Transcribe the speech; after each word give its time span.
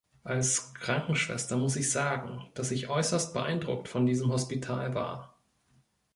Als 0.23 0.73
Krankenschwester 0.73 1.57
muss 1.57 1.75
ich 1.75 1.91
sagen, 1.91 2.49
dass 2.55 2.71
ich 2.71 2.89
äußerst 2.89 3.35
beeindruckt 3.35 3.87
von 3.87 4.07
diesem 4.07 4.31
Hospital 4.31 4.95
war. 4.95 5.37